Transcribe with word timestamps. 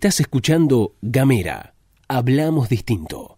Estás 0.00 0.18
escuchando 0.20 0.94
Gamera. 1.02 1.74
Hablamos 2.08 2.70
distinto. 2.70 3.29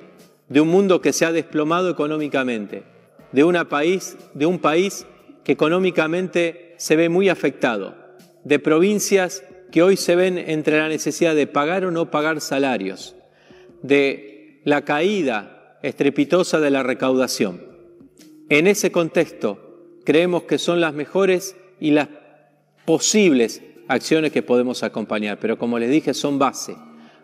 de 0.49 0.61
un 0.61 0.67
mundo 0.67 1.01
que 1.01 1.13
se 1.13 1.25
ha 1.25 1.31
desplomado 1.31 1.89
económicamente, 1.89 2.83
de, 3.31 3.43
una 3.43 3.69
país, 3.69 4.17
de 4.33 4.45
un 4.45 4.59
país 4.59 5.05
que 5.43 5.53
económicamente 5.53 6.75
se 6.77 6.95
ve 6.95 7.09
muy 7.09 7.29
afectado, 7.29 7.95
de 8.43 8.59
provincias 8.59 9.43
que 9.71 9.81
hoy 9.81 9.97
se 9.97 10.15
ven 10.15 10.37
entre 10.37 10.77
la 10.77 10.89
necesidad 10.89 11.35
de 11.35 11.47
pagar 11.47 11.85
o 11.85 11.91
no 11.91 12.11
pagar 12.11 12.41
salarios, 12.41 13.15
de 13.81 14.61
la 14.63 14.83
caída 14.83 15.77
estrepitosa 15.83 16.59
de 16.59 16.71
la 16.71 16.83
recaudación. 16.83 17.63
En 18.49 18.67
ese 18.67 18.91
contexto, 18.91 19.99
creemos 20.03 20.43
que 20.43 20.57
son 20.57 20.81
las 20.81 20.93
mejores 20.93 21.55
y 21.79 21.91
las 21.91 22.09
posibles 22.85 23.61
acciones 23.87 24.31
que 24.31 24.41
podemos 24.41 24.83
acompañar, 24.83 25.39
pero 25.39 25.57
como 25.57 25.79
les 25.79 25.89
dije, 25.89 26.13
son 26.13 26.39
base 26.39 26.75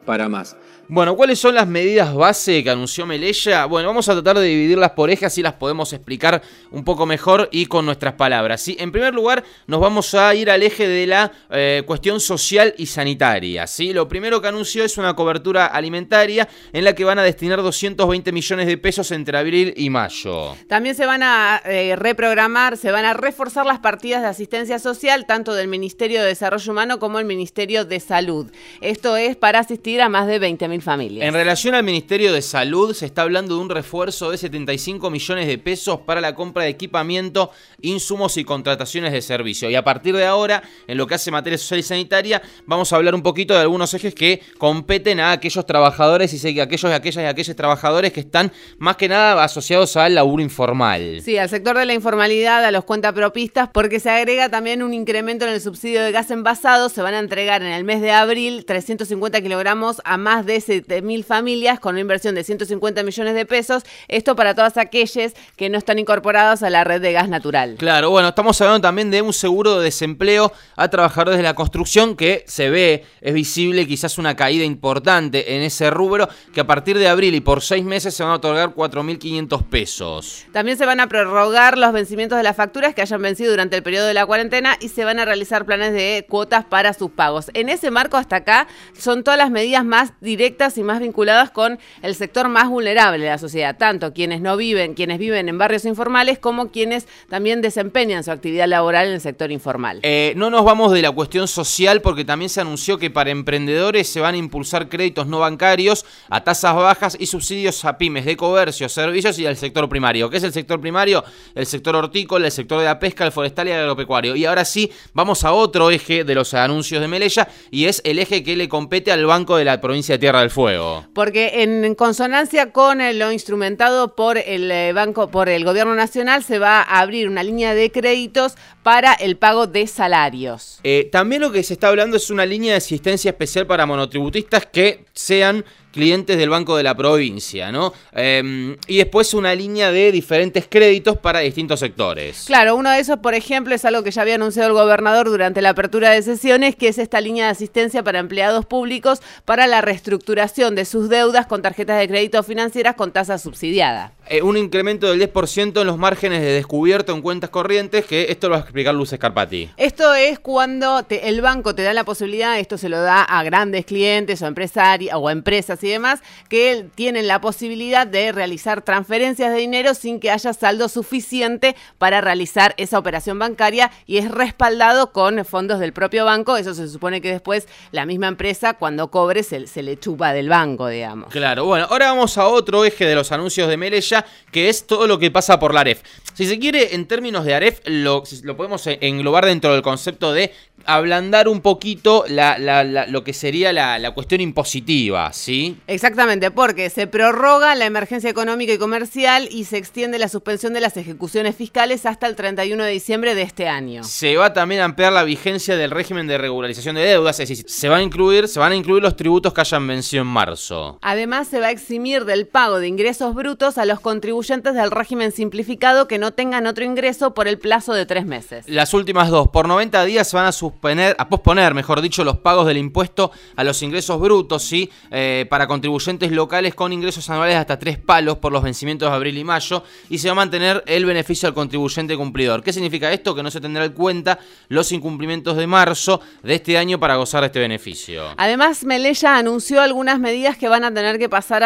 para 0.05 0.30
más. 0.30 0.55
Bueno, 0.94 1.16
¿cuáles 1.16 1.39
son 1.39 1.55
las 1.55 1.67
medidas 1.67 2.13
base 2.13 2.66
que 2.66 2.69
anunció 2.69 3.05
Melella? 3.05 3.63
Bueno, 3.63 3.88
vamos 3.88 4.09
a 4.09 4.13
tratar 4.13 4.38
de 4.38 4.45
dividirlas 4.45 4.91
por 4.91 5.09
ejes, 5.09 5.27
así 5.27 5.41
las 5.41 5.53
podemos 5.53 5.94
explicar 5.94 6.41
un 6.69 6.83
poco 6.83 7.05
mejor 7.05 7.47
y 7.49 7.67
con 7.67 7.85
nuestras 7.85 8.16
palabras. 8.16 8.61
¿sí? 8.61 8.75
En 8.77 8.91
primer 8.91 9.13
lugar, 9.13 9.41
nos 9.67 9.79
vamos 9.79 10.13
a 10.16 10.35
ir 10.35 10.52
al 10.52 10.63
eje 10.63 10.89
de 10.89 11.07
la 11.07 11.31
eh, 11.49 11.83
cuestión 11.85 12.19
social 12.19 12.73
y 12.77 12.88
sanitaria. 12.88 13.67
¿sí? 13.67 13.94
Lo 13.94 14.09
primero 14.09 14.41
que 14.41 14.49
anunció 14.49 14.83
es 14.83 14.97
una 14.97 15.16
cobertura 15.16 15.67
alimentaria 15.67 16.50
en 16.73 16.83
la 16.83 16.94
que 16.94 17.06
van 17.06 17.19
a 17.19 17.23
destinar 17.23 17.62
220 17.62 18.33
millones 18.33 18.68
de 18.68 18.78
pesos 18.78 19.12
entre 19.12 19.38
abril 19.38 19.73
y 19.78 19.89
mayo. 19.89 20.57
También 20.68 20.95
se 20.95 21.06
van 21.06 21.23
a 21.23 21.62
eh, 21.63 21.95
reprogramar, 21.95 22.75
se 22.75 22.91
van 22.91 23.06
a 23.06 23.13
reforzar 23.13 23.66
las 23.66 23.79
partidas 23.79 24.23
de 24.23 24.28
asistencia 24.28 24.78
social, 24.78 25.25
tanto 25.25 25.53
del 25.53 25.69
Ministerio 25.69 26.19
de 26.22 26.28
Desarrollo 26.28 26.69
Humano 26.69 27.00
como 27.00 27.18
el 27.19 27.25
Ministerio 27.25 27.85
de 27.85 28.01
Salud. 28.01 28.51
Esto 28.81 29.16
es 29.16 29.38
para 29.38 29.59
asistir 29.59 29.91
a 30.00 30.07
más 30.07 30.28
de 30.28 30.40
20.000 30.40 30.81
familias. 30.81 31.28
En 31.28 31.34
relación 31.34 31.75
al 31.75 31.84
Ministerio 31.84 32.31
de 32.31 32.41
Salud, 32.41 32.94
se 32.94 33.06
está 33.06 33.24
hablando 33.24 33.56
de 33.56 33.62
un 33.62 33.69
refuerzo 33.69 34.31
de 34.31 34.38
75 34.38 35.09
millones 35.09 35.47
de 35.47 35.57
pesos 35.57 36.00
para 36.02 36.22
la 36.22 36.35
compra 36.35 36.63
de 36.63 36.69
equipamiento, 36.69 37.52
insumos 37.81 38.38
y 38.38 38.46
contrataciones 38.46 39.12
de 39.12 39.22
servicio. 39.22 39.69
Y 39.69 39.75
a 39.75 39.84
partir 39.84 40.16
de 40.16 40.25
ahora, 40.25 40.63
en 40.88 40.97
lo 40.97 41.07
que 41.07 41.16
hace 41.16 41.31
materia 41.31 41.57
social 41.57 41.80
y 41.80 41.84
sanitaria, 41.84 42.41
vamos 42.66 42.94
a 42.94 42.96
hablar 42.96 43.16
un 43.16 43.24
poquito 43.24 43.53
de 43.53 43.62
algunos 43.62 43.94
ejes 43.94 44.16
que 44.16 44.41
competen 44.57 45.19
a 45.19 45.31
aquellos 45.31 45.66
trabajadores 45.66 46.31
y 46.34 46.59
aquellos 46.59 46.91
y 46.91 46.94
aquellas 46.94 47.24
y 47.24 47.28
aquellos 47.28 47.56
trabajadores 47.56 48.13
que 48.13 48.22
están 48.22 48.51
más 48.78 48.96
que 48.96 49.09
nada 49.09 49.44
asociados 49.44 49.97
al 49.97 50.16
laburo 50.16 50.44
informal. 50.44 51.22
Sí, 51.24 51.38
al 51.38 51.50
sector 51.50 51.78
de 51.78 51.85
la 51.85 51.94
informalidad, 51.94 52.63
a 52.63 52.72
los 52.72 52.85
cuentapropistas, 52.85 53.69
porque 53.74 54.00
se 54.00 54.09
agrega 54.09 54.50
también 54.50 54.84
un 54.84 54.94
incremento 54.94 55.46
en 55.46 55.53
el 55.53 55.62
subsidio 55.62 56.03
de 56.03 56.12
gas 56.12 56.30
envasado. 56.31 56.90
Se 56.90 57.01
van 57.01 57.16
a 57.16 57.19
entregar 57.19 57.62
en 57.62 57.72
el 57.72 57.84
mes 57.84 58.01
de 58.01 58.12
abril 58.12 58.66
350 58.66 59.41
kilogramos 59.41 59.81
a 60.06 60.18
más 60.18 60.46
de 60.46 61.02
mil 61.03 61.24
familias 61.24 61.80
con 61.80 61.96
una 61.96 62.02
inversión 62.02 62.36
de 62.36 62.44
150 62.44 63.02
millones 63.03 63.34
de 63.34 63.46
pesos. 63.46 63.84
Esto 64.08 64.36
para 64.36 64.53
todas 64.53 64.78
aquellas 64.78 65.34
que 65.56 65.69
no 65.69 65.78
están 65.78 65.97
incorporados 65.97 66.62
a 66.62 66.69
la 66.69 66.84
red 66.84 67.02
de 67.02 67.14
gas 67.14 67.30
natural. 67.30 67.75
Claro, 67.80 68.12
bueno, 68.12 68.30
estamos 68.30 68.59
hablando 68.62 68.81
también 68.81 69.09
de 69.09 69.22
un 69.22 69.34
seguro 69.34 69.80
de 69.80 69.86
desempleo 69.86 70.52
a 70.75 70.88
trabajadores 70.90 71.38
de 71.38 71.44
la 71.44 71.56
construcción 71.56 72.16
que 72.16 72.44
se 72.47 72.69
ve, 72.69 73.06
es 73.22 73.34
visible 73.34 73.88
quizás 73.88 74.18
una 74.18 74.36
caída 74.36 74.66
importante 74.66 75.56
en 75.56 75.64
ese 75.64 75.90
rubro, 75.90 76.30
que 76.53 76.62
a 76.62 76.68
partir 76.68 76.98
de 76.98 77.08
abril 77.08 77.34
y 77.34 77.42
por 77.42 77.62
seis 77.62 77.84
meses 77.84 78.13
se 78.13 78.24
van 78.24 78.34
a 78.34 78.36
otorgar 78.36 78.75
4.500 78.75 79.63
pesos. 79.66 80.46
También 80.52 80.78
se 80.78 80.86
van 80.86 81.00
a 81.00 81.08
prorrogar 81.08 81.78
los 81.78 81.92
vencimientos 81.92 82.38
de 82.38 82.44
las 82.44 82.56
facturas 82.56 82.94
que 82.94 83.02
hayan 83.02 83.22
vencido 83.22 83.52
durante 83.52 83.78
el 83.78 83.84
periodo 83.84 84.08
de 84.08 84.13
la 84.13 84.25
cuarentena 84.25 84.78
y 84.80 84.90
se 84.90 85.06
van 85.06 85.19
a 85.19 85.25
realizar 85.25 85.66
planes 85.66 85.94
de 85.94 86.25
cuotas 86.30 86.66
para 86.66 86.94
sus 86.94 87.09
pagos. 87.09 87.50
En 87.53 87.69
ese 87.69 87.90
marco 87.90 88.18
hasta 88.18 88.38
acá 88.38 88.68
son 88.98 89.24
todas 89.24 89.38
las 89.38 89.50
medidas 89.50 89.70
más 89.79 90.13
directas 90.19 90.77
y 90.77 90.83
más 90.83 90.99
vinculadas 90.99 91.51
con 91.51 91.79
el 92.01 92.15
sector 92.15 92.49
más 92.49 92.69
vulnerable 92.69 93.23
de 93.23 93.31
la 93.31 93.37
sociedad, 93.37 93.77
tanto 93.77 94.13
quienes 94.13 94.41
no 94.41 94.57
viven, 94.57 94.93
quienes 94.93 95.17
viven 95.17 95.47
en 95.47 95.57
barrios 95.57 95.85
informales, 95.85 96.37
como 96.37 96.71
quienes 96.71 97.07
también 97.29 97.61
desempeñan 97.61 98.23
su 98.23 98.31
actividad 98.31 98.67
laboral 98.67 99.07
en 99.07 99.13
el 99.13 99.21
sector 99.21 99.51
informal. 99.51 99.99
Eh, 100.03 100.33
no 100.35 100.49
nos 100.49 100.65
vamos 100.65 100.91
de 100.91 101.01
la 101.01 101.11
cuestión 101.11 101.47
social 101.47 102.01
porque 102.01 102.25
también 102.25 102.49
se 102.49 102.61
anunció 102.61 102.97
que 102.97 103.09
para 103.09 103.31
emprendedores 103.31 104.07
se 104.07 104.19
van 104.19 104.35
a 104.35 104.37
impulsar 104.37 104.89
créditos 104.89 105.27
no 105.27 105.39
bancarios 105.39 106.05
a 106.29 106.43
tasas 106.43 106.75
bajas 106.75 107.17
y 107.19 107.25
subsidios 107.25 107.83
a 107.85 107.97
pymes 107.97 108.25
de 108.25 108.35
comercio, 108.35 108.89
servicios 108.89 109.39
y 109.39 109.45
al 109.45 109.57
sector 109.57 109.88
primario. 109.88 110.29
¿Qué 110.29 110.38
es 110.38 110.43
el 110.43 110.53
sector 110.53 110.79
primario? 110.81 111.23
El 111.55 111.65
sector 111.65 111.95
hortícola, 111.95 112.45
el 112.47 112.51
sector 112.51 112.79
de 112.79 112.85
la 112.85 112.99
pesca, 112.99 113.25
el 113.25 113.31
forestal 113.31 113.67
y 113.67 113.71
el 113.71 113.79
agropecuario. 113.79 114.35
Y 114.35 114.45
ahora 114.45 114.65
sí, 114.65 114.91
vamos 115.13 115.43
a 115.43 115.53
otro 115.53 115.91
eje 115.91 116.23
de 116.23 116.35
los 116.35 116.53
anuncios 116.53 117.01
de 117.01 117.07
Melella 117.07 117.47
y 117.69 117.85
es 117.85 118.01
el 118.03 118.19
eje 118.19 118.43
que 118.43 118.55
le 118.55 118.67
compete 118.67 119.11
al 119.11 119.25
Banco 119.25 119.57
de 119.57 119.60
la 119.66 119.81
Provincia 119.81 120.16
de 120.16 120.19
Tierra 120.19 120.41
del 120.41 120.49
fuego. 120.49 121.05
Porque 121.13 121.63
en 121.63 121.95
consonancia 121.95 122.72
con 122.72 122.99
lo 123.17 123.31
instrumentado 123.31 124.16
por 124.16 124.38
el 124.38 124.72
eh, 124.72 124.94
banco, 124.94 125.29
por 125.29 125.49
el 125.49 125.66
gobierno 125.66 125.95
nacional, 125.95 126.44
se 126.44 126.59
va 126.59 126.81
a 126.81 126.99
abrir 126.99 127.27
una 127.27 127.44
línea 127.44 127.73
de 127.73 127.91
créditos 127.91 128.55
para 128.83 129.13
el 129.13 129.38
pago 129.38 129.67
de 129.67 129.88
salarios. 129.88 130.79
Eh, 130.83 131.09
también 131.11 131.41
lo 131.41 131.51
que 131.51 131.63
se 131.63 131.73
está 131.73 131.89
hablando 131.89 132.17
es 132.17 132.29
una 132.29 132.45
línea 132.45 132.71
de 132.71 132.77
asistencia 132.77 133.29
especial 133.29 133.67
para 133.67 133.85
monotributistas 133.85 134.66
que 134.66 135.05
sean 135.13 135.63
clientes 135.91 136.38
del 136.38 136.50
Banco 136.50 136.78
de 136.78 136.84
la 136.84 136.96
Provincia, 136.96 137.72
¿no? 137.72 137.94
Em, 138.13 138.78
y 138.88 138.97
después 138.97 139.34
una 139.34 139.53
línea 139.53 139.91
de 139.91 140.12
diferentes 140.12 140.66
créditos 140.69 141.18
para 141.18 141.40
distintos 141.40 141.79
sectores. 141.79 142.44
Claro, 142.47 142.75
uno 142.75 142.90
de 142.91 143.00
esos, 143.00 143.19
por 143.19 143.34
ejemplo, 143.34 143.75
es 143.75 143.85
algo 143.85 144.04
que 144.04 144.12
ya 144.12 144.21
había 144.21 144.36
anunciado 144.36 144.69
el 144.69 144.74
gobernador 144.74 145.30
durante 145.30 145.62
la 145.62 145.69
apertura 145.69 146.12
de 146.12 146.21
sesiones, 146.21 146.75
que 146.75 146.88
es 146.88 146.98
esta 146.98 147.21
línea 147.21 147.45
de 147.45 147.51
asistencia 147.51 148.04
para 148.04 148.19
empleados 148.19 148.65
públicos 148.65 149.21
para 149.45 149.68
la 149.68 149.81
reestructuración 149.81 150.75
de 150.75 150.86
sus 150.86 151.10
deudas 151.10 151.45
con 151.48 151.62
tarjetas 151.62 152.00
de 152.00 152.07
crédito 152.07 152.42
financieras 152.44 152.95
con 152.95 153.12
tasa 153.12 153.38
subsidiada. 153.38 154.13
Eh, 154.27 154.42
un 154.42 154.56
incremento 154.56 155.10
del 155.10 155.19
10% 155.19 155.81
en 155.81 155.88
los 155.88 155.98
márgenes 155.98 156.42
de 156.42 156.54
descubierto 156.54 157.13
en 157.13 157.21
cuentas 157.21 157.50
corrientes, 157.50 158.06
que 158.06 158.27
esto 158.30 158.48
lo 158.48 158.54
va 158.54 158.60
a 158.60 158.62
explicar 158.62 158.95
Luz 158.95 159.12
Escarpati. 159.12 159.71
Esto 159.75 160.13
es 160.13 160.39
cuando 160.39 161.06
el 161.10 161.42
banco 161.42 161.75
te 161.75 161.83
da 161.83 161.94
la 161.94 162.06
posibilidad, 162.06 162.57
esto 162.57 162.77
se 162.77 162.88
lo 162.88 163.01
da 163.01 163.24
a 163.24 163.44
grandes 163.44 163.86
clientes 163.86 164.42
o 164.42 164.48
empresarios 164.48 165.13
o 165.15 165.30
empresas 165.30 165.81
y 165.83 165.89
demás 165.89 166.22
que 166.50 166.86
tienen 166.95 167.28
la 167.28 167.42
posibilidad 167.42 168.07
de 168.07 168.31
realizar 168.31 168.81
transferencias 168.81 169.51
de 169.54 169.60
dinero 169.60 169.94
sin 169.94 170.19
que 170.19 170.31
haya 170.31 170.54
saldo 170.54 170.89
suficiente 170.89 171.75
para 171.98 172.22
realizar 172.22 172.74
esa 172.78 173.00
operación 173.00 173.39
bancaria 173.39 173.92
y 174.06 174.18
es 174.18 174.30
respaldado 174.30 175.12
con 175.12 175.44
fondos 175.45 175.80
del 175.80 175.94
propio 175.94 176.25
banco. 176.25 176.57
Eso 176.57 176.74
se 176.74 176.88
supone 176.88 177.22
que 177.22 177.31
después 177.31 177.68
la 177.92 178.06
misma 178.06 178.28
empresa 178.28 178.74
cuando 178.74 179.10
cobre 179.10 179.44
se, 179.44 179.60
le 179.81 180.00
chupa 180.00 180.33
del 180.33 180.50
banco, 180.50 180.88
digamos. 180.88 181.31
Claro, 181.31 181.66
bueno, 181.66 181.88
ahora 181.89 182.07
vamos 182.07 182.38
a 182.38 182.48
otro 182.48 182.86
eje 182.86 183.06
de 183.06 183.16
los 183.16 183.31
anuncios 183.31 183.69
de 183.69 183.77
Melella, 183.77 184.25
que 184.51 184.69
es 184.69 184.86
todo 184.86 185.07
lo 185.07 185.19
que 185.19 185.31
pasa 185.31 185.60
por 185.60 185.74
la 185.74 185.81
AREF. 185.81 186.01
Si 186.34 186.45
se 186.45 186.60
quiere, 186.60 186.95
en 186.95 187.06
términos 187.07 187.45
de 187.45 187.54
AREF, 187.54 187.81
lo, 187.86 188.24
lo 188.44 188.57
podemos 188.57 188.86
englobar 188.88 189.45
dentro 189.45 189.74
del 189.74 189.81
concepto 189.81 190.34
de 190.34 190.54
ablandar 190.86 191.48
un 191.48 191.62
poquito 191.62 192.25
lo 192.27 193.24
que 193.24 193.34
sería 193.34 193.74
la 193.74 194.12
cuestión 194.12 194.42
impositiva, 194.42 195.31
¿sí? 195.34 195.70
Exactamente, 195.88 196.51
porque 196.51 196.89
se 196.89 197.07
prorroga 197.07 197.75
la 197.75 197.85
emergencia 197.85 198.29
económica 198.29 198.73
y 198.73 198.77
comercial 198.77 199.47
y 199.51 199.65
se 199.65 199.77
extiende 199.77 200.19
la 200.19 200.29
suspensión 200.29 200.73
de 200.73 200.81
las 200.81 200.97
ejecuciones 200.97 201.56
fiscales 201.56 202.06
hasta 202.06 202.27
el 202.27 202.35
31 202.35 202.83
de 202.83 202.91
diciembre 202.91 203.35
de 203.35 203.41
este 203.44 203.68
año. 203.68 204.03
Se 204.03 204.35
va 204.38 204.53
también 204.53 204.81
a 204.81 204.85
ampliar 204.85 205.13
la 205.13 205.23
vigencia 205.23 205.75
del 205.75 205.91
régimen 205.91 206.27
de 206.27 206.38
regularización 206.38 206.95
de 206.95 207.01
deudas, 207.01 207.39
es 207.39 207.50
decir, 207.50 207.65
se 207.68 207.89
van 207.89 208.00
a 208.00 208.03
incluir, 208.03 208.47
se 208.47 208.59
van 208.59 208.71
a 208.71 208.75
incluir 208.75 209.03
los 209.03 209.15
tributos 209.15 209.53
que 209.53 209.62
hayan 209.62 209.88
vencido 209.88 210.21
en 210.21 210.27
marzo. 210.27 211.00
Además, 211.01 211.47
se 211.47 211.59
va 211.59 211.68
a 211.68 211.71
eximir 211.71 212.25
del 212.25 212.47
pago 212.47 212.79
de 212.79 212.88
ingresos 212.88 213.33
brutos 213.35 213.77
a 213.77 213.85
los 213.85 214.00
contribuyentes 214.00 214.74
del 214.74 214.91
régimen 214.91 215.31
simplificado 215.31 216.07
que 216.07 216.17
no 216.17 216.31
tengan 216.31 216.67
otro 216.67 216.83
ingreso 216.83 217.33
por 217.33 217.47
el 217.47 217.59
plazo 217.59 217.94
de 217.94 218.06
tres 218.06 218.25
meses. 218.25 218.65
Las 218.67 218.94
últimas 218.94 219.29
dos, 219.29 219.50
por 219.50 219.67
90 219.67 220.03
días 220.06 220.29
se 220.29 220.38
van 220.38 220.45
a 220.45 220.51
suspender, 220.51 221.15
a 221.17 221.29
posponer, 221.29 221.74
mejor 221.74 222.01
dicho, 222.01 222.24
los 222.24 222.38
pagos 222.38 222.67
del 222.67 222.77
impuesto 222.77 223.31
a 223.56 223.63
los 223.63 223.81
ingresos 223.81 224.19
brutos, 224.19 224.63
¿sí? 224.63 224.89
Eh, 225.12 225.45
para 225.50 225.61
contribuyentes 225.68 226.31
locales 226.31 226.75
con 226.75 226.94
ingresos 226.94 227.30
anuales 227.30 227.56
hasta 227.56 227.80
tres 227.80 227.98
palos 227.98 228.38
por 228.38 228.52
los 228.52 228.63
vencimientos 228.63 229.10
de 229.10 229.16
abril 229.16 229.38
y 229.38 229.44
mayo, 229.44 229.84
y 230.10 230.18
se 230.18 230.28
va 230.28 230.34
a 230.34 230.36
mantener 230.36 230.84
el 230.88 231.06
beneficio 231.06 231.48
al 231.48 231.54
contribuyente 231.54 232.16
cumplidor. 232.18 232.63
¿Qué 232.63 232.74
significa 232.74 233.12
esto? 233.12 233.36
Que 233.36 233.44
no 233.44 233.52
se 233.52 233.62
tendrá 233.62 233.86
en 233.86 233.94
cuenta 233.94 234.40
los 234.68 234.92
incumplimientos 234.92 235.58
de 235.58 235.68
marzo 235.68 236.22
de 236.44 236.56
este 236.56 236.78
año 236.78 237.00
para 237.00 237.16
gozar 237.16 237.42
de 237.42 237.48
este 237.48 237.60
beneficio. 237.60 238.24
Además, 238.38 238.84
Melella 238.84 239.38
anunció 239.38 239.81
algunas 239.81 240.19
medidas 240.19 240.58
que 240.58 240.68
van 240.68 240.84
a 240.84 240.94
tener 240.94 241.19
que 241.19 241.30
pasar 241.30 241.62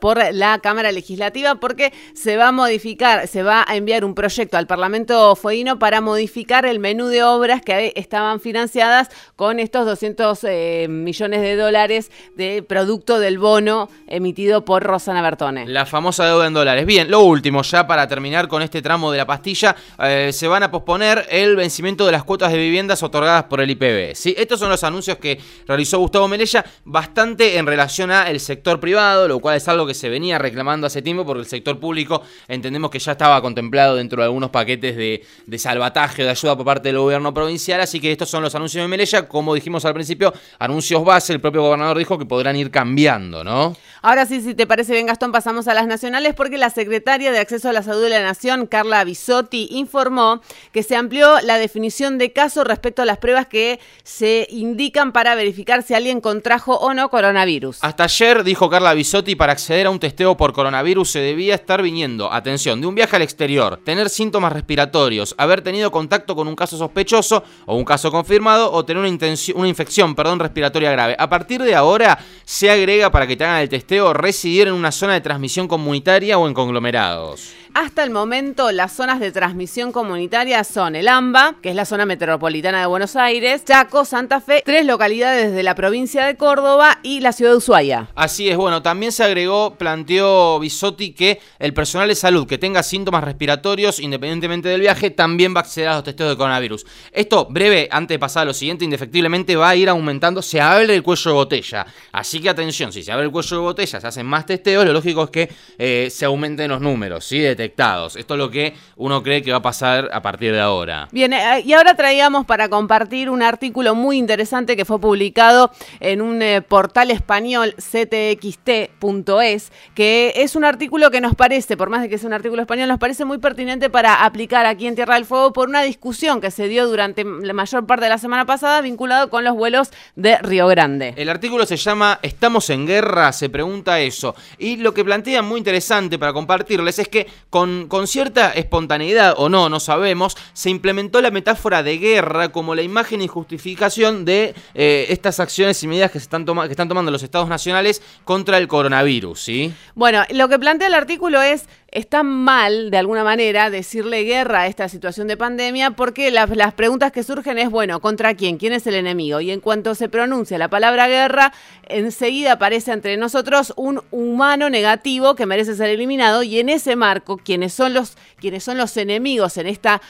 por 0.00 0.20
la 0.32 0.58
Cámara 0.58 0.92
Legislativa 0.92 1.56
porque 1.56 1.92
se 2.14 2.36
va 2.36 2.48
a 2.48 2.52
modificar, 2.52 3.26
se 3.26 3.42
va 3.42 3.64
a 3.66 3.76
enviar 3.76 4.04
un 4.04 4.14
proyecto 4.14 4.56
al 4.56 4.66
Parlamento 4.66 5.34
Fueguino 5.36 5.78
para 5.78 6.00
modificar 6.00 6.66
el 6.66 6.78
menú 6.78 7.06
de 7.06 7.22
obras 7.22 7.62
que 7.62 7.92
estaban 7.96 8.40
financiadas 8.40 9.08
con 9.36 9.58
estos 9.58 9.86
200 9.86 10.44
eh, 10.44 10.86
millones 10.88 11.40
de 11.40 11.56
dólares 11.56 12.10
de 12.36 12.62
producto 12.62 13.18
del 13.18 13.38
bono 13.40 13.88
emitido 14.06 14.64
por 14.64 14.82
Rosana 14.82 15.22
Bertone. 15.22 15.66
La 15.66 15.86
famosa 15.86 16.24
deuda 16.26 16.46
en 16.46 16.54
dólares. 16.54 16.86
Bien, 16.86 17.10
lo 17.10 17.20
último, 17.20 17.62
ya 17.62 17.86
para 17.86 18.06
terminar 18.06 18.46
con 18.48 18.62
este 18.62 18.82
tramo 18.82 19.10
de 19.10 19.18
la 19.18 19.26
pastilla, 19.26 19.74
eh, 19.98 20.30
se 20.32 20.46
van 20.46 20.62
a 20.62 20.70
posponer 20.70 21.26
el 21.30 21.56
vencimiento 21.56 22.06
de 22.06 22.12
las 22.12 22.24
cuotas 22.24 22.52
de 22.52 22.58
viviendas 22.58 23.02
otorgadas 23.02 23.44
por 23.44 23.60
el 23.60 23.70
IPB. 23.70 24.14
¿sí? 24.14 24.34
Estos 24.38 24.60
son 24.60 24.68
los 24.68 24.84
anuncios 24.84 25.18
que 25.18 25.40
realizó 25.66 25.98
Gustavo 25.98 26.28
Melella, 26.28 26.64
bastante 26.84 27.58
en 27.58 27.66
relación 27.66 28.10
al 28.10 28.38
sector 28.40 28.78
privado, 28.78 29.26
lo 29.26 29.40
cual 29.40 29.56
es 29.56 29.66
algo 29.68 29.86
que 29.86 29.94
se 29.94 30.08
venía 30.08 30.38
reclamando 30.38 30.86
hace 30.86 31.02
tiempo 31.02 31.24
porque 31.24 31.40
el 31.40 31.46
sector 31.46 31.78
público 31.78 32.22
entendemos 32.48 32.90
que 32.90 32.98
ya 32.98 33.12
estaba 33.12 33.40
contemplado 33.40 33.96
dentro 33.96 34.22
de 34.22 34.26
algunos 34.26 34.50
paquetes 34.50 34.96
de, 34.96 35.24
de 35.46 35.58
salvataje, 35.58 36.22
de 36.22 36.30
ayuda 36.30 36.56
por 36.56 36.66
parte 36.66 36.88
del 36.88 36.98
gobierno 36.98 37.32
provincial, 37.32 37.80
así 37.80 38.00
que 38.00 38.12
estos 38.12 38.28
son 38.28 38.42
los 38.42 38.54
anuncios 38.54 38.82
de 38.84 38.88
Melella, 38.88 39.26
como 39.26 39.54
dijimos 39.54 39.84
al 39.84 39.94
principio, 39.94 40.32
anuncios 40.58 41.04
base, 41.04 41.32
el 41.32 41.40
propio 41.40 41.62
gobernador 41.62 41.98
dijo 41.98 42.18
que 42.18 42.26
podrán 42.26 42.56
ir 42.56 42.70
cambiando, 42.70 43.29
¿no? 43.30 43.76
Ahora 44.02 44.26
sí, 44.26 44.40
si 44.40 44.54
te 44.54 44.66
parece 44.66 44.92
bien 44.92 45.06
Gastón, 45.06 45.32
pasamos 45.32 45.68
a 45.68 45.74
las 45.74 45.86
nacionales 45.86 46.34
porque 46.34 46.58
la 46.58 46.70
secretaria 46.70 47.32
de 47.32 47.38
Acceso 47.38 47.68
a 47.68 47.72
la 47.72 47.82
Salud 47.82 48.02
de 48.02 48.10
la 48.10 48.22
Nación, 48.22 48.66
Carla 48.66 49.04
Bisotti, 49.04 49.68
informó 49.70 50.40
que 50.72 50.82
se 50.82 50.96
amplió 50.96 51.40
la 51.42 51.58
definición 51.58 52.18
de 52.18 52.32
caso 52.32 52.64
respecto 52.64 53.02
a 53.02 53.04
las 53.04 53.18
pruebas 53.18 53.46
que 53.46 53.78
se 54.02 54.46
indican 54.50 55.12
para 55.12 55.34
verificar 55.34 55.82
si 55.82 55.94
alguien 55.94 56.20
contrajo 56.20 56.76
o 56.76 56.94
no 56.94 57.08
coronavirus. 57.10 57.78
Hasta 57.82 58.04
ayer, 58.04 58.42
dijo 58.44 58.68
Carla 58.70 58.94
Bisotti, 58.94 59.36
para 59.36 59.52
acceder 59.52 59.86
a 59.86 59.90
un 59.90 60.00
testeo 60.00 60.36
por 60.36 60.52
coronavirus 60.52 61.10
se 61.10 61.20
debía 61.20 61.54
estar 61.54 61.82
viniendo, 61.82 62.32
atención, 62.32 62.80
de 62.80 62.86
un 62.86 62.94
viaje 62.94 63.16
al 63.16 63.22
exterior, 63.22 63.80
tener 63.84 64.08
síntomas 64.10 64.52
respiratorios, 64.52 65.34
haber 65.38 65.62
tenido 65.62 65.90
contacto 65.90 66.34
con 66.34 66.48
un 66.48 66.56
caso 66.56 66.76
sospechoso 66.76 67.44
o 67.66 67.76
un 67.76 67.84
caso 67.84 68.10
confirmado 68.10 68.72
o 68.72 68.84
tener 68.84 69.02
una, 69.02 69.34
una 69.54 69.68
infección 69.68 70.14
perdón, 70.14 70.38
respiratoria 70.40 70.90
grave. 70.90 71.16
A 71.18 71.28
partir 71.28 71.62
de 71.62 71.74
ahora 71.74 72.18
se 72.44 72.70
agrega 72.70 73.09
para 73.10 73.26
que 73.26 73.36
te 73.36 73.44
hagan 73.44 73.62
el 73.62 73.68
testeo 73.68 74.12
residir 74.12 74.68
en 74.68 74.74
una 74.74 74.92
zona 74.92 75.14
de 75.14 75.20
transmisión 75.20 75.68
comunitaria 75.68 76.38
o 76.38 76.46
en 76.46 76.54
conglomerados. 76.54 77.52
Hasta 77.72 78.02
el 78.02 78.10
momento, 78.10 78.72
las 78.72 78.92
zonas 78.92 79.20
de 79.20 79.30
transmisión 79.30 79.92
comunitaria 79.92 80.64
son 80.64 80.96
el 80.96 81.06
AMBA, 81.06 81.54
que 81.62 81.70
es 81.70 81.76
la 81.76 81.84
zona 81.84 82.04
metropolitana 82.04 82.80
de 82.80 82.86
Buenos 82.86 83.14
Aires, 83.14 83.64
Chaco, 83.64 84.04
Santa 84.04 84.40
Fe, 84.40 84.64
tres 84.66 84.84
localidades 84.84 85.52
de 85.52 85.62
la 85.62 85.76
provincia 85.76 86.26
de 86.26 86.36
Córdoba 86.36 86.98
y 87.04 87.20
la 87.20 87.32
ciudad 87.32 87.52
de 87.52 87.58
Ushuaia. 87.58 88.08
Así 88.16 88.48
es, 88.48 88.56
bueno, 88.56 88.82
también 88.82 89.12
se 89.12 89.22
agregó, 89.22 89.76
planteó 89.76 90.58
Bisotti 90.58 91.12
que 91.12 91.40
el 91.60 91.72
personal 91.72 92.08
de 92.08 92.16
salud 92.16 92.44
que 92.48 92.58
tenga 92.58 92.82
síntomas 92.82 93.22
respiratorios, 93.22 94.00
independientemente 94.00 94.68
del 94.68 94.80
viaje, 94.80 95.10
también 95.10 95.54
va 95.54 95.60
a 95.60 95.62
acceder 95.62 95.90
a 95.90 95.94
los 95.94 96.04
testeos 96.04 96.30
de 96.30 96.36
coronavirus. 96.36 96.84
Esto, 97.12 97.46
breve, 97.48 97.88
antes 97.92 98.16
de 98.16 98.18
pasar 98.18 98.42
a 98.42 98.46
lo 98.46 98.54
siguiente, 98.54 98.84
indefectiblemente 98.84 99.54
va 99.54 99.68
a 99.68 99.76
ir 99.76 99.88
aumentando, 99.88 100.42
se 100.42 100.60
abre 100.60 100.92
el 100.92 101.04
cuello 101.04 101.30
de 101.30 101.34
botella. 101.36 101.86
Así 102.10 102.40
que 102.40 102.48
atención, 102.48 102.92
si 102.92 103.04
se 103.04 103.12
abre 103.12 103.26
el 103.26 103.30
cuello 103.30 103.56
de 103.58 103.62
botella, 103.62 104.00
se 104.00 104.06
hacen 104.08 104.26
más 104.26 104.44
testeos, 104.44 104.84
lo 104.84 104.92
lógico 104.92 105.22
es 105.22 105.30
que 105.30 105.50
eh, 105.78 106.08
se 106.10 106.24
aumenten 106.24 106.68
los 106.68 106.80
números, 106.80 107.24
¿sí? 107.24 107.59
Detectados. 107.60 108.16
Esto 108.16 108.34
es 108.34 108.38
lo 108.38 108.50
que 108.50 108.74
uno 108.96 109.22
cree 109.22 109.42
que 109.42 109.50
va 109.50 109.58
a 109.58 109.62
pasar 109.62 110.08
a 110.12 110.22
partir 110.22 110.52
de 110.52 110.60
ahora. 110.60 111.08
Bien, 111.12 111.32
eh, 111.32 111.62
y 111.64 111.74
ahora 111.74 111.94
traíamos 111.94 112.46
para 112.46 112.68
compartir 112.68 113.28
un 113.28 113.42
artículo 113.42 113.94
muy 113.94 114.16
interesante 114.16 114.76
que 114.76 114.84
fue 114.84 114.98
publicado 114.98 115.70
en 116.00 116.22
un 116.22 116.40
eh, 116.40 116.62
portal 116.62 117.10
español 117.10 117.74
ctxt.es, 117.76 119.72
que 119.94 120.32
es 120.36 120.56
un 120.56 120.64
artículo 120.64 121.10
que 121.10 121.20
nos 121.20 121.34
parece, 121.34 121.76
por 121.76 121.90
más 121.90 122.00
de 122.02 122.08
que 122.08 122.16
sea 122.16 122.28
un 122.28 122.32
artículo 122.32 122.62
español, 122.62 122.88
nos 122.88 122.98
parece 122.98 123.24
muy 123.24 123.38
pertinente 123.38 123.90
para 123.90 124.24
aplicar 124.24 124.64
aquí 124.64 124.86
en 124.86 124.94
Tierra 124.94 125.16
del 125.16 125.26
Fuego 125.26 125.52
por 125.52 125.68
una 125.68 125.82
discusión 125.82 126.40
que 126.40 126.50
se 126.50 126.68
dio 126.68 126.88
durante 126.88 127.24
la 127.24 127.52
mayor 127.52 127.86
parte 127.86 128.04
de 128.04 128.10
la 128.10 128.18
semana 128.18 128.46
pasada 128.46 128.80
vinculado 128.80 129.28
con 129.28 129.44
los 129.44 129.54
vuelos 129.54 129.90
de 130.16 130.38
Río 130.38 130.66
Grande. 130.66 131.12
El 131.16 131.28
artículo 131.28 131.66
se 131.66 131.76
llama 131.76 132.18
¿Estamos 132.22 132.70
en 132.70 132.86
guerra? 132.86 133.32
Se 133.32 133.50
pregunta 133.50 134.00
eso. 134.00 134.34
Y 134.58 134.76
lo 134.76 134.94
que 134.94 135.04
plantea 135.04 135.42
muy 135.42 135.58
interesante 135.58 136.18
para 136.18 136.32
compartirles 136.32 136.98
es 136.98 137.08
que 137.08 137.26
con, 137.50 137.88
cierta 138.06 138.52
espontaneidad 138.52 139.34
o 139.36 139.48
no, 139.48 139.68
no 139.68 139.80
sabemos, 139.80 140.36
se 140.52 140.70
implementó 140.70 141.20
la 141.20 141.32
metáfora 141.32 141.82
de 141.82 141.98
guerra 141.98 142.50
como 142.50 142.74
la 142.74 142.82
imagen 142.82 143.20
y 143.22 143.26
justificación 143.26 144.24
de 144.24 144.54
eh, 144.74 145.06
estas 145.08 145.40
acciones 145.40 145.82
y 145.82 145.88
medidas 145.88 146.12
que, 146.12 146.20
se 146.20 146.24
están 146.24 146.44
que 146.44 146.70
están 146.70 146.88
tomando 146.88 147.10
los 147.10 147.22
estados 147.22 147.48
nacionales 147.48 148.02
contra 148.24 148.56
el 148.56 148.68
coronavirus, 148.68 149.40
¿sí? 149.40 149.74
Bueno, 149.96 150.22
lo 150.30 150.48
que 150.48 150.58
plantea 150.58 150.86
el 150.86 150.94
artículo 150.94 151.42
es 151.42 151.68
está 151.92 152.22
mal, 152.22 152.90
de 152.90 152.98
alguna 152.98 153.24
manera, 153.24 153.70
decirle 153.70 154.22
guerra 154.22 154.62
a 154.62 154.66
esta 154.66 154.88
situación 154.88 155.26
de 155.26 155.36
pandemia 155.36 155.92
porque 155.92 156.30
las, 156.30 156.48
preguntas 156.74 157.12
que 157.12 157.22
surgen 157.22 157.58
es, 157.58 157.70
bueno, 157.70 158.00
¿contra 158.00 158.34
quién? 158.34 158.58
¿Quién 158.58 158.72
es 158.72 158.86
el 158.86 158.94
enemigo? 158.94 159.40
Y 159.40 159.50
en 159.50 159.60
cuanto 159.60 159.94
se 159.94 160.08
pronuncia 160.08 160.58
la 160.58 160.68
palabra 160.68 161.08
guerra, 161.08 161.52
enseguida 161.88 162.52
aparece 162.52 162.92
entre 162.92 163.16
nosotros 163.16 163.72
un 163.76 164.02
humano 164.10 164.70
negativo 164.70 165.34
que 165.34 165.46
merece 165.46 165.74
ser 165.74 165.90
eliminado 165.90 166.42
y 166.42 166.60
en 166.60 166.68
ese 166.68 166.96
marco, 166.96 167.38
quienes 167.38 167.72
son 167.72 167.94
los, 167.94 168.16
quienes 168.36 168.62
son 168.62 168.78
los 168.78 168.96
enemigos 168.96 169.56
en 169.56 169.66
esta 169.66 170.00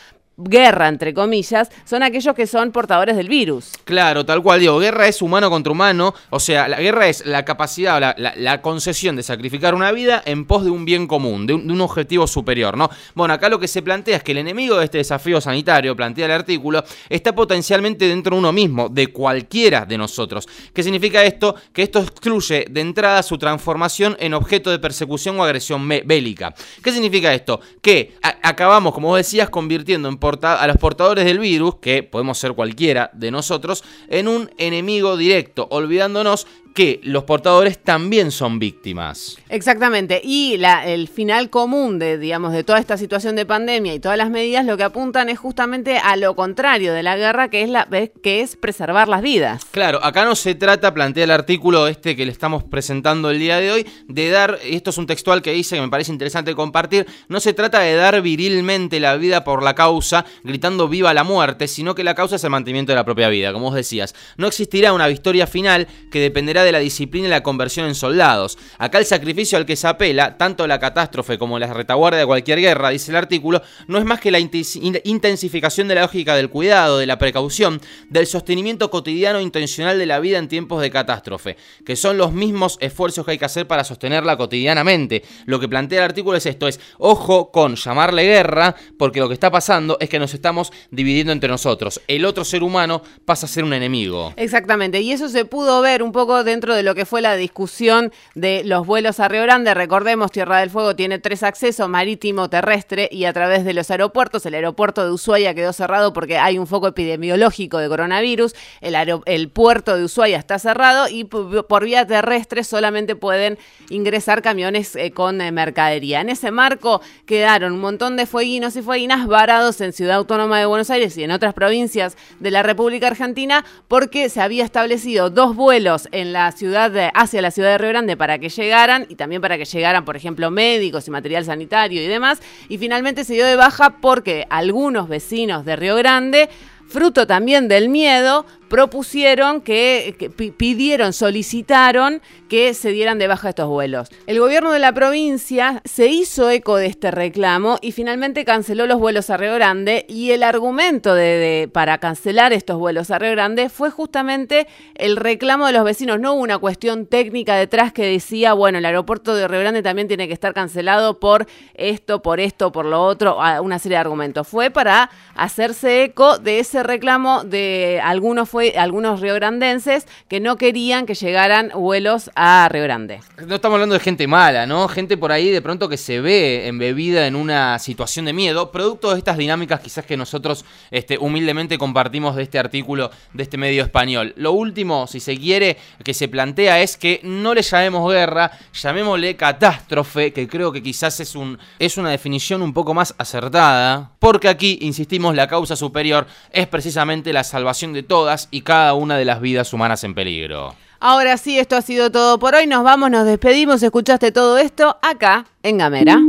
guerra, 0.42 0.88
entre 0.88 1.14
comillas, 1.14 1.70
son 1.84 2.02
aquellos 2.02 2.34
que 2.34 2.46
son 2.46 2.72
portadores 2.72 3.16
del 3.16 3.28
virus. 3.28 3.72
Claro, 3.84 4.24
tal 4.24 4.42
cual, 4.42 4.60
digo, 4.60 4.78
guerra 4.78 5.08
es 5.08 5.22
humano 5.22 5.50
contra 5.50 5.72
humano, 5.72 6.14
o 6.30 6.40
sea, 6.40 6.68
la 6.68 6.80
guerra 6.80 7.08
es 7.08 7.24
la 7.26 7.44
capacidad, 7.44 8.00
la, 8.00 8.14
la, 8.36 8.62
concesión 8.62 9.16
de 9.16 9.22
sacrificar 9.22 9.74
una 9.74 9.92
vida 9.92 10.22
en 10.24 10.44
pos 10.44 10.64
de 10.64 10.70
un 10.70 10.84
bien 10.84 11.06
común, 11.06 11.46
de 11.46 11.54
un, 11.54 11.80
objetivo 11.80 12.26
superior, 12.26 12.76
¿no? 12.76 12.90
Bueno, 13.14 13.32
acá 13.32 13.48
lo 13.48 13.58
que 13.58 13.66
se 13.66 13.80
plantea 13.80 14.18
es 14.18 14.22
que 14.22 14.32
el 14.32 14.38
enemigo 14.38 14.76
de 14.76 14.84
este 14.84 14.98
desafío 14.98 15.40
sanitario, 15.40 15.96
plantea 15.96 16.26
el 16.26 16.32
artículo, 16.32 16.84
está 17.08 17.34
potencialmente 17.34 18.06
dentro 18.06 18.36
de 18.36 18.38
uno 18.38 18.52
mismo, 18.52 18.88
de 18.88 19.06
cualquiera 19.06 19.86
de 19.86 19.96
nosotros. 19.96 20.46
¿Qué 20.74 20.82
significa 20.82 21.24
esto? 21.24 21.54
Que 21.72 21.82
esto 21.82 22.00
excluye 22.00 22.66
de 22.70 22.80
entrada 22.80 23.22
su 23.22 23.38
transformación 23.38 24.16
en 24.20 24.34
objeto 24.34 24.70
de 24.70 24.78
persecución 24.78 25.38
o 25.40 25.44
agresión 25.44 25.88
bélica. 25.88 26.54
¿Qué 26.82 26.92
significa 26.92 27.32
esto? 27.32 27.60
Que 27.80 28.16
acabamos, 28.42 28.92
como 28.92 29.08
vos 29.08 29.18
decías, 29.18 29.48
convirtiendo 29.50 30.08
en 30.08 30.18
a 30.42 30.66
los 30.66 30.76
portadores 30.76 31.24
del 31.24 31.38
virus, 31.38 31.76
que 31.76 32.02
podemos 32.02 32.38
ser 32.38 32.52
cualquiera 32.52 33.10
de 33.12 33.30
nosotros, 33.30 33.84
en 34.08 34.28
un 34.28 34.50
enemigo 34.58 35.16
directo, 35.16 35.66
olvidándonos 35.70 36.46
que 36.74 37.00
los 37.02 37.24
portadores 37.24 37.78
también 37.78 38.30
son 38.30 38.58
víctimas. 38.58 39.36
Exactamente, 39.48 40.20
y 40.22 40.56
la, 40.58 40.86
el 40.86 41.08
final 41.08 41.50
común 41.50 41.98
de, 41.98 42.18
digamos, 42.18 42.52
de 42.52 42.64
toda 42.64 42.78
esta 42.78 42.96
situación 42.96 43.36
de 43.36 43.46
pandemia 43.46 43.94
y 43.94 44.00
todas 44.00 44.16
las 44.16 44.30
medidas 44.30 44.64
lo 44.64 44.76
que 44.76 44.84
apuntan 44.84 45.28
es 45.28 45.38
justamente 45.38 45.98
a 45.98 46.16
lo 46.16 46.34
contrario 46.36 46.92
de 46.92 47.02
la 47.02 47.16
guerra, 47.16 47.48
que 47.48 47.62
es, 47.62 47.70
la, 47.70 47.88
que 48.22 48.40
es 48.40 48.56
preservar 48.56 49.08
las 49.08 49.22
vidas. 49.22 49.64
Claro, 49.70 50.04
acá 50.04 50.24
no 50.24 50.36
se 50.36 50.54
trata, 50.54 50.94
plantea 50.94 51.24
el 51.24 51.30
artículo 51.30 51.88
este 51.88 52.16
que 52.16 52.24
le 52.24 52.32
estamos 52.32 52.64
presentando 52.64 53.30
el 53.30 53.38
día 53.38 53.58
de 53.58 53.72
hoy, 53.72 53.86
de 54.08 54.30
dar, 54.30 54.58
esto 54.64 54.90
es 54.90 54.98
un 54.98 55.06
textual 55.06 55.42
que 55.42 55.52
dice 55.52 55.76
que 55.76 55.82
me 55.82 55.88
parece 55.88 56.12
interesante 56.12 56.54
compartir, 56.54 57.06
no 57.28 57.40
se 57.40 57.52
trata 57.52 57.80
de 57.80 57.94
dar 57.94 58.20
virilmente 58.22 59.00
la 59.00 59.16
vida 59.16 59.44
por 59.44 59.62
la 59.62 59.74
causa, 59.74 60.24
gritando 60.44 60.88
viva 60.88 61.12
la 61.14 61.24
muerte, 61.24 61.68
sino 61.68 61.94
que 61.94 62.04
la 62.04 62.14
causa 62.14 62.36
es 62.36 62.44
el 62.44 62.50
mantenimiento 62.50 62.92
de 62.92 62.96
la 62.96 63.04
propia 63.04 63.28
vida, 63.28 63.52
como 63.52 63.66
vos 63.66 63.74
decías. 63.74 64.14
No 64.36 64.46
existirá 64.46 64.92
una 64.92 65.08
victoria 65.08 65.46
final 65.46 65.88
que 66.10 66.20
dependerá 66.20 66.59
de 66.62 66.72
la 66.72 66.78
disciplina 66.78 67.26
y 67.26 67.30
la 67.30 67.42
conversión 67.42 67.86
en 67.86 67.94
soldados. 67.94 68.58
Acá 68.78 68.98
el 68.98 69.04
sacrificio 69.04 69.58
al 69.58 69.66
que 69.66 69.76
se 69.76 69.86
apela, 69.86 70.36
tanto 70.36 70.66
la 70.66 70.78
catástrofe 70.78 71.38
como 71.38 71.58
la 71.58 71.72
retaguardia 71.72 72.20
de 72.20 72.26
cualquier 72.26 72.60
guerra, 72.60 72.90
dice 72.90 73.10
el 73.10 73.16
artículo, 73.16 73.62
no 73.86 73.98
es 73.98 74.04
más 74.04 74.20
que 74.20 74.30
la 74.30 74.38
intensificación 74.38 75.88
de 75.88 75.94
la 75.94 76.02
lógica 76.02 76.34
del 76.34 76.50
cuidado, 76.50 76.98
de 76.98 77.06
la 77.06 77.18
precaución, 77.18 77.80
del 78.08 78.26
sostenimiento 78.26 78.90
cotidiano 78.90 79.38
e 79.38 79.42
intencional 79.42 79.98
de 79.98 80.06
la 80.06 80.20
vida 80.20 80.38
en 80.38 80.48
tiempos 80.48 80.82
de 80.82 80.90
catástrofe, 80.90 81.56
que 81.84 81.96
son 81.96 82.18
los 82.18 82.32
mismos 82.32 82.78
esfuerzos 82.80 83.24
que 83.24 83.32
hay 83.32 83.38
que 83.38 83.44
hacer 83.44 83.66
para 83.66 83.84
sostenerla 83.84 84.36
cotidianamente. 84.36 85.22
Lo 85.46 85.60
que 85.60 85.68
plantea 85.68 85.98
el 85.98 86.04
artículo 86.04 86.36
es 86.36 86.46
esto, 86.46 86.68
es 86.68 86.80
ojo 86.98 87.50
con 87.50 87.76
llamarle 87.76 88.24
guerra, 88.24 88.74
porque 88.98 89.20
lo 89.20 89.28
que 89.28 89.34
está 89.34 89.50
pasando 89.50 89.96
es 90.00 90.08
que 90.08 90.18
nos 90.18 90.34
estamos 90.34 90.72
dividiendo 90.90 91.32
entre 91.32 91.48
nosotros. 91.48 92.00
El 92.08 92.24
otro 92.24 92.44
ser 92.44 92.62
humano 92.62 93.02
pasa 93.24 93.46
a 93.46 93.48
ser 93.48 93.64
un 93.64 93.72
enemigo. 93.72 94.32
Exactamente, 94.36 95.00
y 95.00 95.12
eso 95.12 95.28
se 95.28 95.44
pudo 95.44 95.80
ver 95.80 96.02
un 96.02 96.12
poco 96.12 96.44
dentro 96.50 96.74
de 96.74 96.82
lo 96.82 96.94
que 96.94 97.06
fue 97.06 97.22
la 97.22 97.36
discusión 97.36 98.12
de 98.34 98.62
los 98.64 98.86
vuelos 98.86 99.20
a 99.20 99.28
Río 99.28 99.42
Grande. 99.42 99.72
Recordemos, 99.72 100.32
Tierra 100.32 100.58
del 100.58 100.70
Fuego 100.70 100.96
tiene 100.96 101.18
tres 101.18 101.42
accesos, 101.42 101.88
marítimo, 101.88 102.50
terrestre 102.50 103.08
y 103.10 103.24
a 103.24 103.32
través 103.32 103.64
de 103.64 103.72
los 103.72 103.90
aeropuertos. 103.90 104.44
El 104.46 104.54
aeropuerto 104.54 105.04
de 105.04 105.12
Ushuaia 105.12 105.54
quedó 105.54 105.72
cerrado 105.72 106.12
porque 106.12 106.38
hay 106.38 106.58
un 106.58 106.66
foco 106.66 106.88
epidemiológico 106.88 107.78
de 107.78 107.88
coronavirus. 107.88 108.54
El, 108.80 108.96
el 109.26 109.48
puerto 109.48 109.96
de 109.96 110.04
Ushuaia 110.04 110.38
está 110.38 110.58
cerrado 110.58 111.08
y 111.08 111.24
por 111.24 111.84
vía 111.84 112.06
terrestre 112.06 112.64
solamente 112.64 113.16
pueden 113.16 113.58
ingresar 113.88 114.42
camiones 114.42 114.96
eh, 114.96 115.12
con 115.12 115.40
eh, 115.40 115.52
mercadería. 115.52 116.20
En 116.20 116.28
ese 116.28 116.50
marco 116.50 117.00
quedaron 117.26 117.74
un 117.74 117.80
montón 117.80 118.16
de 118.16 118.26
fueguinos 118.26 118.76
y 118.76 118.82
fueguinas 118.82 119.26
varados 119.26 119.80
en 119.80 119.92
Ciudad 119.92 120.16
Autónoma 120.16 120.58
de 120.58 120.66
Buenos 120.66 120.90
Aires 120.90 121.16
y 121.16 121.24
en 121.24 121.30
otras 121.30 121.54
provincias 121.54 122.16
de 122.40 122.50
la 122.50 122.62
República 122.62 123.06
Argentina 123.06 123.64
porque 123.88 124.28
se 124.28 124.40
había 124.40 124.64
establecido 124.64 125.30
dos 125.30 125.54
vuelos 125.54 126.08
en 126.12 126.32
la 126.32 126.39
ciudad 126.52 126.90
de, 126.90 127.10
hacia 127.14 127.42
la 127.42 127.50
ciudad 127.50 127.70
de 127.70 127.78
Río 127.78 127.90
Grande 127.90 128.16
para 128.16 128.38
que 128.38 128.48
llegaran 128.48 129.06
y 129.08 129.14
también 129.14 129.40
para 129.42 129.58
que 129.58 129.64
llegaran, 129.64 130.04
por 130.04 130.16
ejemplo, 130.16 130.50
médicos 130.50 131.06
y 131.08 131.10
material 131.10 131.44
sanitario 131.44 132.02
y 132.02 132.06
demás. 132.06 132.40
Y 132.68 132.78
finalmente 132.78 133.24
se 133.24 133.34
dio 133.34 133.46
de 133.46 133.56
baja 133.56 133.96
porque 134.00 134.46
algunos 134.50 135.08
vecinos 135.08 135.64
de 135.64 135.76
Río 135.76 135.96
Grande 135.96 136.48
fruto 136.90 137.26
también 137.26 137.68
del 137.68 137.88
miedo, 137.88 138.44
propusieron 138.70 139.60
que, 139.60 140.30
pidieron, 140.56 141.12
solicitaron 141.12 142.22
que 142.48 142.72
se 142.72 142.92
dieran 142.92 143.18
de 143.18 143.26
baja 143.26 143.50
estos 143.50 143.68
vuelos. 143.68 144.08
El 144.26 144.38
gobierno 144.38 144.70
de 144.70 144.78
la 144.78 144.92
provincia 144.92 145.82
se 145.84 146.06
hizo 146.06 146.48
eco 146.50 146.76
de 146.76 146.86
este 146.86 147.10
reclamo 147.10 147.78
y 147.82 147.90
finalmente 147.90 148.44
canceló 148.44 148.86
los 148.86 149.00
vuelos 149.00 149.28
a 149.28 149.36
Río 149.36 149.54
Grande 149.54 150.06
y 150.08 150.30
el 150.30 150.44
argumento 150.44 151.14
de, 151.14 151.68
para 151.72 151.98
cancelar 151.98 152.52
estos 152.52 152.78
vuelos 152.78 153.10
a 153.10 153.18
Río 153.18 153.32
Grande 153.32 153.68
fue 153.70 153.90
justamente 153.90 154.68
el 154.94 155.16
reclamo 155.16 155.66
de 155.66 155.72
los 155.72 155.84
vecinos. 155.84 156.20
No 156.20 156.34
hubo 156.34 156.42
una 156.42 156.58
cuestión 156.58 157.06
técnica 157.06 157.56
detrás 157.56 157.92
que 157.92 158.06
decía, 158.06 158.52
bueno, 158.52 158.78
el 158.78 158.86
aeropuerto 158.86 159.34
de 159.34 159.48
Río 159.48 159.60
Grande 159.60 159.82
también 159.82 160.06
tiene 160.06 160.28
que 160.28 160.34
estar 160.34 160.54
cancelado 160.54 161.18
por 161.18 161.46
esto, 161.74 162.22
por 162.22 162.38
esto, 162.38 162.70
por 162.70 162.86
lo 162.86 163.02
otro, 163.02 163.38
una 163.62 163.80
serie 163.80 163.96
de 163.96 164.00
argumentos. 164.00 164.46
Fue 164.46 164.70
para 164.70 165.10
hacerse 165.34 166.04
eco 166.04 166.38
de 166.38 166.60
ese 166.60 166.79
reclamo 166.82 167.44
de 167.44 168.00
algunos 168.02 168.50
algunos 168.76 169.20
riograndenses 169.20 170.06
que 170.28 170.40
no 170.40 170.56
querían 170.56 171.06
que 171.06 171.14
llegaran 171.14 171.70
vuelos 171.74 172.30
a 172.34 172.68
Río 172.70 172.82
Grande. 172.82 173.20
No 173.46 173.56
estamos 173.56 173.76
hablando 173.76 173.94
de 173.94 174.00
gente 174.00 174.26
mala, 174.26 174.66
¿no? 174.66 174.88
Gente 174.88 175.16
por 175.16 175.32
ahí 175.32 175.50
de 175.50 175.62
pronto 175.62 175.88
que 175.88 175.96
se 175.96 176.20
ve 176.20 176.66
embebida 176.66 177.26
en 177.26 177.36
una 177.36 177.78
situación 177.78 178.24
de 178.24 178.32
miedo, 178.32 178.70
producto 178.70 179.12
de 179.12 179.18
estas 179.18 179.36
dinámicas 179.36 179.80
quizás 179.80 180.04
que 180.04 180.16
nosotros 180.16 180.64
este, 180.90 181.18
humildemente 181.18 181.78
compartimos 181.78 182.36
de 182.36 182.42
este 182.42 182.58
artículo 182.58 183.10
de 183.32 183.42
este 183.42 183.56
medio 183.56 183.82
español. 183.82 184.34
Lo 184.36 184.52
último, 184.52 185.06
si 185.06 185.20
se 185.20 185.36
quiere, 185.36 185.76
que 186.04 186.14
se 186.14 186.28
plantea 186.28 186.80
es 186.80 186.96
que 186.96 187.20
no 187.22 187.54
le 187.54 187.62
llamemos 187.62 188.10
guerra, 188.10 188.50
llamémosle 188.72 189.36
catástrofe, 189.36 190.32
que 190.32 190.48
creo 190.48 190.72
que 190.72 190.82
quizás 190.82 191.20
es, 191.20 191.34
un, 191.34 191.58
es 191.78 191.96
una 191.96 192.10
definición 192.10 192.62
un 192.62 192.72
poco 192.72 192.94
más 192.94 193.14
acertada, 193.18 194.12
porque 194.18 194.48
aquí, 194.48 194.78
insistimos, 194.82 195.34
la 195.34 195.48
causa 195.48 195.76
superior 195.76 196.26
es 196.52 196.66
precisamente 196.70 197.32
la 197.32 197.44
salvación 197.44 197.92
de 197.92 198.02
todas 198.02 198.48
y 198.50 198.62
cada 198.62 198.94
una 198.94 199.18
de 199.18 199.24
las 199.24 199.40
vidas 199.40 199.72
humanas 199.72 200.04
en 200.04 200.14
peligro. 200.14 200.74
Ahora 201.00 201.36
sí, 201.36 201.58
esto 201.58 201.76
ha 201.76 201.82
sido 201.82 202.10
todo 202.10 202.38
por 202.38 202.54
hoy. 202.54 202.66
Nos 202.66 202.84
vamos, 202.84 203.10
nos 203.10 203.26
despedimos. 203.26 203.82
Escuchaste 203.82 204.32
todo 204.32 204.58
esto 204.58 204.98
acá 205.02 205.46
en 205.62 205.78
Gamera. 205.78 206.20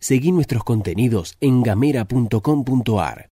Seguí 0.00 0.32
nuestros 0.32 0.64
contenidos 0.64 1.36
en 1.40 1.62
gamera.com.ar. 1.62 3.28